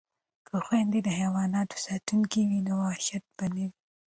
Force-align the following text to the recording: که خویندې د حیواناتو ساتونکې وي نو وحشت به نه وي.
که 0.47 0.55
خویندې 0.65 0.99
د 1.03 1.07
حیواناتو 1.19 1.77
ساتونکې 1.85 2.41
وي 2.49 2.59
نو 2.67 2.73
وحشت 2.85 3.23
به 3.37 3.45
نه 3.55 3.63
وي. 3.69 3.77